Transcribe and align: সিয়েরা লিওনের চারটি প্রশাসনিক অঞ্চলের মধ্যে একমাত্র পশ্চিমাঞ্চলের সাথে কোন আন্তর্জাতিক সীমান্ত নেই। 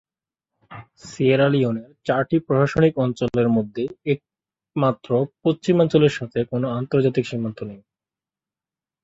সিয়েরা 1.03 1.47
লিওনের 1.53 1.89
চারটি 2.05 2.37
প্রশাসনিক 2.47 2.93
অঞ্চলের 2.97 3.47
মধ্যে 3.49 3.83
একমাত্র 4.13 5.09
পশ্চিমাঞ্চলের 5.43 6.13
সাথে 6.17 6.39
কোন 6.51 6.63
আন্তর্জাতিক 6.79 7.23
সীমান্ত 7.27 7.59
নেই। 7.69 7.81